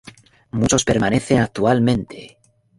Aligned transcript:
Muchos 0.49 0.83
permanecen 0.83 1.37
actualmente. 1.37 2.39